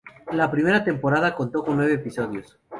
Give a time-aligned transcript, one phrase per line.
[0.31, 2.59] La primera temporada contó con nueve episodios.